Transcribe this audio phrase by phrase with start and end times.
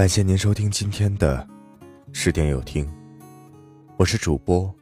[0.00, 1.46] 感谢您收听今天的
[2.10, 2.90] 十点有听，
[3.98, 4.74] 我是主播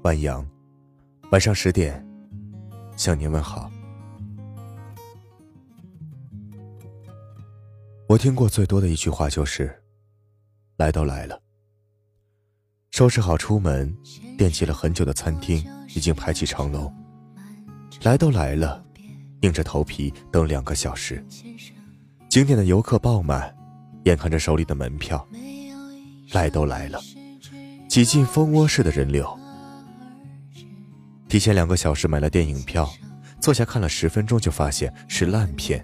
[0.00, 0.48] 万阳，
[1.30, 2.02] 晚上十点
[2.96, 3.70] 向您问好。
[8.08, 9.78] 我听过最多的一句话就是
[10.78, 11.38] ：“来都来了。”
[12.92, 13.94] 收拾好出门，
[14.38, 15.62] 惦记了很久的餐厅
[15.94, 16.90] 已经排起长龙。
[18.04, 18.82] 来都来了，
[19.42, 21.22] 硬着头皮等两个小时。
[22.30, 23.54] 景点的游客爆满，
[24.04, 25.26] 眼看着手里的门票，
[26.32, 27.00] 来都来了，
[27.88, 29.38] 挤进蜂窝式的人流。
[31.28, 32.90] 提前两个小时买了电影票，
[33.40, 35.82] 坐下看了十分钟就发现是烂片。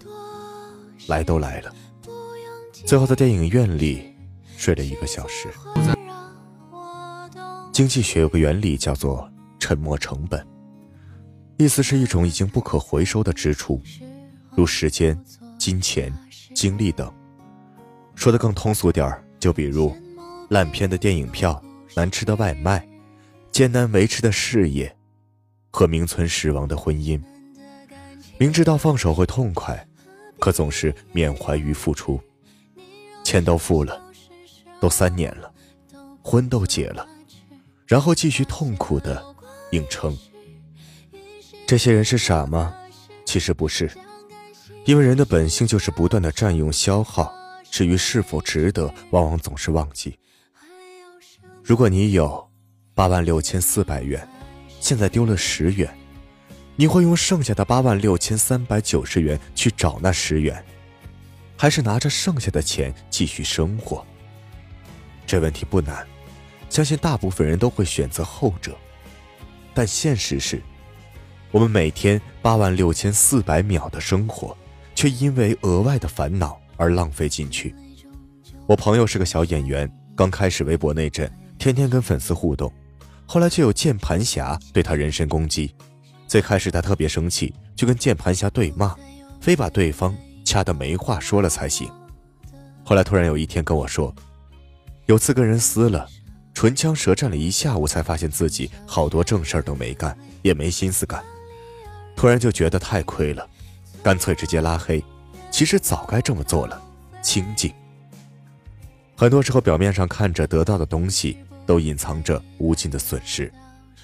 [1.07, 1.73] 来都来了，
[2.85, 4.13] 最后在电影院里
[4.57, 5.47] 睡了一个小时。
[7.71, 10.45] 经济学有个原理叫做沉没成本。
[11.57, 13.81] 意思是一种已经不可回收的支出，
[14.51, 15.17] 如时间、
[15.57, 16.13] 金钱、
[16.53, 17.09] 精力等。
[18.17, 19.95] 说的更通俗点儿，就比如
[20.49, 21.63] 烂片的电影票、
[21.95, 22.85] 难吃的外卖、
[23.51, 24.93] 艰难维持的事业
[25.69, 27.21] 和名存实亡的婚姻。
[28.39, 29.87] 明知道放手会痛快，
[30.39, 32.19] 可总是缅怀于付出。
[33.23, 34.01] 钱都付了，
[34.81, 35.53] 都三年了，
[36.23, 37.07] 婚都结了，
[37.85, 39.23] 然后继续痛苦的
[39.71, 40.17] 硬撑。
[41.67, 42.75] 这些人是傻吗？
[43.25, 43.91] 其实不是，
[44.85, 47.31] 因为人的本性就是不断的占用消耗，
[47.69, 50.17] 至于是否值得，往往总是忘记。
[51.63, 52.49] 如果你有
[52.93, 54.27] 八万六千四百元，
[54.79, 55.93] 现在丢了十元，
[56.75, 60.63] 你会用剩下的八万六千三百九十元去找那十元，
[61.57, 64.05] 还是拿着剩下的钱继续生活？
[65.25, 66.07] 这问题不难，
[66.69, 68.77] 相信大部分人都会选择后者，
[69.73, 70.61] 但现实是。
[71.51, 74.55] 我们每天八万六千四百秒的生活，
[74.95, 77.75] 却因为额外的烦恼而浪费进去。
[78.65, 82.71] 我朋友是个小演员，刚开始微博那阵，天天跟粉丝互动，
[83.25, 85.73] 后来就有键盘侠对他人身攻击。
[86.27, 88.95] 最开始他特别生气，就跟键盘侠对骂，
[89.39, 91.89] 非把对方掐得没话说了才行。
[92.83, 94.13] 后来突然有一天跟我说，
[95.05, 96.05] 有次跟人撕了，
[96.53, 101.23] 唇枪舌战了一下午，才发现自己好多正事儿都没干，也没心思干。
[102.15, 103.47] 突然就觉得太亏了，
[104.03, 105.01] 干脆直接拉黑。
[105.57, 106.79] 其实早该这么做了，
[107.19, 107.73] 清静。
[109.15, 111.35] 很多时候，表面上看着得到的东西，
[111.65, 113.51] 都隐藏着无尽的损失。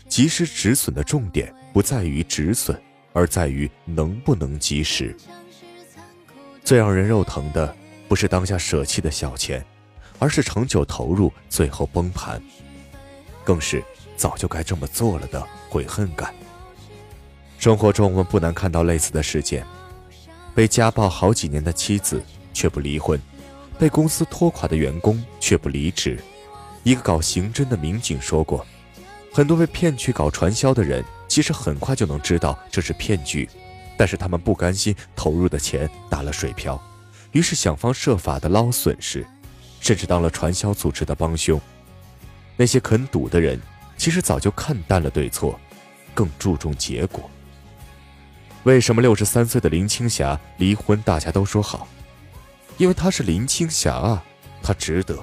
[0.09, 2.81] 及时止损的重点不在于止损，
[3.13, 5.16] 而在于能不能及时。
[6.63, 7.75] 最让人肉疼的，
[8.08, 9.63] 不是当下舍弃的小钱，
[10.18, 12.42] 而是长久投入最后崩盘，
[13.44, 13.84] 更是
[14.18, 16.34] 早就该这么做了的悔恨感。
[17.59, 19.63] 生活中，我们不难看到类似的事件：
[20.56, 23.19] 被家暴好几年的妻子却不离婚，
[23.80, 26.19] 被公司拖垮的员工却不离职。
[26.84, 28.66] 一个搞刑侦的民警说过，
[29.34, 33.50] 很多被骗去搞传销的人，其实很快就能知道这是骗局，
[33.97, 36.81] 但是他们不甘心投入的钱打了水漂，
[37.31, 39.25] 于是想方设法的捞损失，
[39.80, 41.59] 甚至当了传销组织的帮凶。
[42.56, 43.59] 那些肯赌的人，
[43.97, 45.59] 其实早就看淡了对错，
[46.13, 47.28] 更注重结果。
[48.63, 51.01] 为什么六十三岁的林青霞离婚？
[51.01, 51.85] 大家都说好，
[52.78, 54.24] 因为她是林青霞啊，
[54.62, 55.22] 她值得。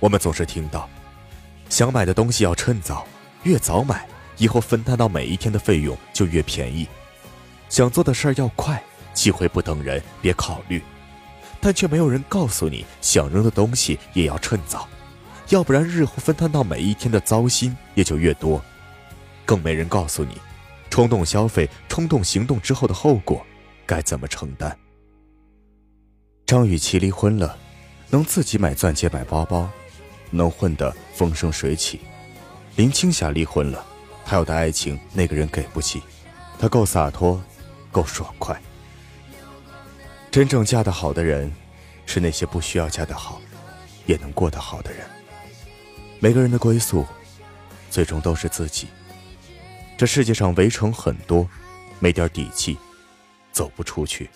[0.00, 0.90] 我们总是听到，
[1.68, 3.06] 想买的东西要趁早，
[3.44, 4.04] 越早买，
[4.36, 6.86] 以后分摊到每一天的费用就越便宜；
[7.68, 8.82] 想做的事儿要快，
[9.14, 10.82] 机会不等人，别考虑。
[11.60, 14.88] 但却没有人告诉你，想扔的东西也要趁早，
[15.50, 18.60] 要不然日后分摊到每一天的糟心也就越多。
[19.46, 20.36] 更没人告诉你。
[20.92, 23.42] 冲动消费、冲动行动之后的后果，
[23.86, 24.76] 该怎么承担？
[26.44, 27.56] 张雨绮离婚了，
[28.10, 29.70] 能自己买钻戒、买包包，
[30.28, 31.98] 能混得风生水起；
[32.76, 33.82] 林青霞离婚了，
[34.26, 36.02] 她要的爱情那个人给不起，
[36.58, 37.42] 她够洒脱，
[37.90, 38.60] 够爽快。
[40.30, 41.50] 真正嫁得好的人，
[42.04, 43.40] 是那些不需要嫁得好，
[44.04, 45.06] 也能过得好的人。
[46.20, 47.06] 每个人的归宿，
[47.88, 48.88] 最终都是自己。
[50.02, 51.48] 这世界上围城很多，
[52.00, 52.76] 没点底气，
[53.52, 54.28] 走不出去。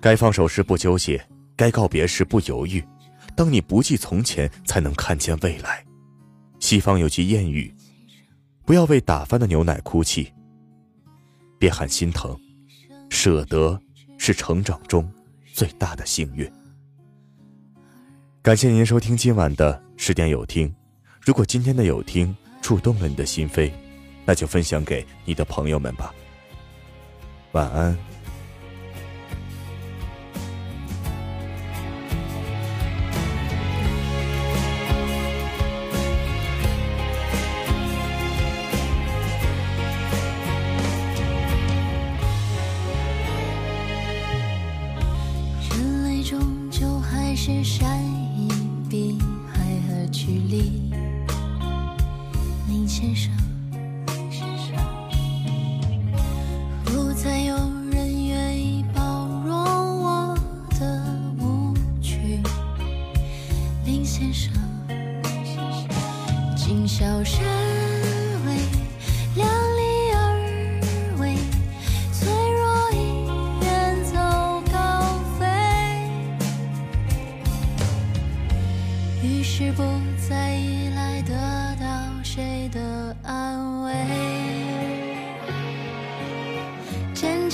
[0.00, 1.22] 该放手时不纠结，
[1.54, 2.82] 该告别时不犹豫。
[3.36, 5.84] 当你不计从前，才能看见未来。
[6.58, 7.70] 西方有句谚语
[8.64, 10.32] ：“不要为打翻的牛奶哭泣，
[11.58, 12.34] 别喊心疼，
[13.10, 13.78] 舍得
[14.16, 15.06] 是成长中
[15.52, 16.50] 最大的幸运。”
[18.40, 20.74] 感谢您收听今晚的十点有听。
[21.20, 23.70] 如果今天的有听触动了你的心扉。
[24.26, 26.12] 那就分享给你的朋友们吧。
[27.52, 28.15] 晚安。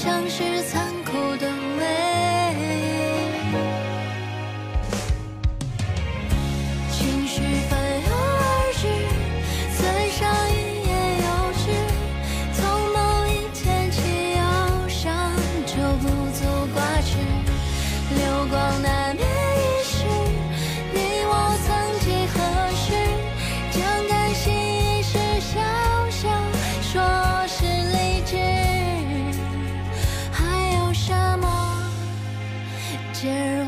[0.03, 2.57] 像是残酷的美。
[6.91, 7.41] 情绪
[7.71, 8.43] 反涌而
[8.75, 8.83] 至，
[9.79, 10.21] 嘴上
[10.51, 10.53] 一
[10.89, 10.91] 言
[11.23, 11.27] 又
[11.63, 11.65] 止，
[12.53, 12.59] 从
[12.93, 13.63] 某一天
[13.93, 13.95] 起
[14.33, 14.43] 忧
[14.89, 15.31] 伤
[15.65, 15.71] 就
[16.01, 16.43] 不足
[16.75, 17.11] 挂齿，
[18.17, 18.21] 流
[18.51, 19.02] 光难。
[33.23, 33.62] share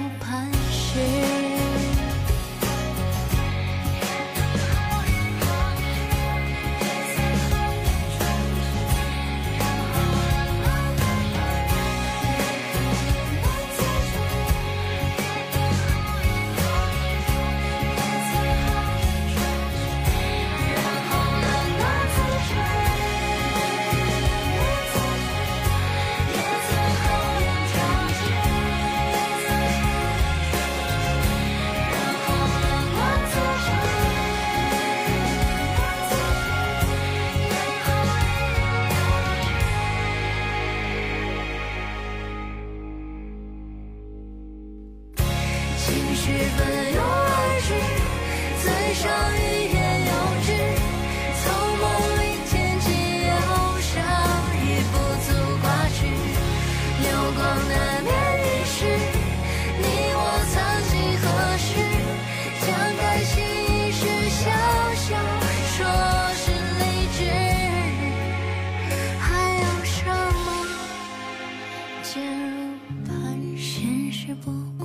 [45.86, 46.94] 情绪纷。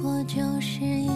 [0.02, 1.09] 我就是一